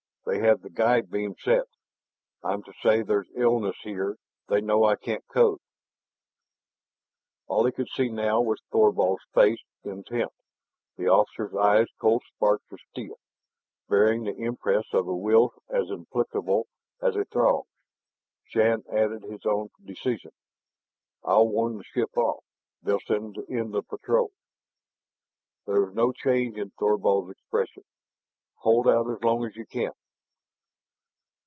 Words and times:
They 0.23 0.37
have 0.41 0.61
the 0.61 0.69
guide 0.69 1.09
beam 1.09 1.33
set. 1.41 1.65
I'm 2.43 2.61
to 2.63 2.73
say 2.83 3.01
there's 3.01 3.27
illness 3.35 3.75
here; 3.83 4.17
they 4.47 4.61
know 4.61 4.85
I 4.85 4.95
can't 4.95 5.27
code." 5.27 5.59
All 7.47 7.65
he 7.65 7.71
could 7.71 7.89
see 7.89 8.07
now 8.07 8.39
was 8.39 8.61
Thorvald's 8.71 9.23
face, 9.33 9.61
intent, 9.83 10.31
the 10.95 11.07
officer's 11.07 11.55
eyes 11.55 11.87
cold 11.99 12.21
sparks 12.35 12.63
of 12.71 12.77
steel, 12.91 13.15
bearing 13.89 14.23
the 14.23 14.35
impress 14.37 14.85
of 14.93 15.07
a 15.07 15.13
will 15.13 15.53
as 15.69 15.89
implacable 15.89 16.67
as 17.01 17.15
a 17.15 17.25
Throg's. 17.25 17.67
Shann 18.43 18.83
added 18.91 19.23
his 19.23 19.43
own 19.45 19.69
decision. 19.83 20.31
"I'll 21.23 21.47
warn 21.47 21.77
the 21.79 21.83
ship 21.83 22.15
off; 22.15 22.43
they'll 22.83 23.01
send 23.01 23.37
in 23.49 23.71
the 23.71 23.81
patrol." 23.81 24.31
There 25.65 25.81
was 25.81 25.95
no 25.95 26.13
change 26.13 26.57
in 26.57 26.69
Thorvald's 26.77 27.31
expression. 27.31 27.83
"Hold 28.57 28.87
out 28.87 29.09
as 29.09 29.21
long 29.23 29.43
as 29.45 29.55
you 29.55 29.65
can!" 29.65 29.91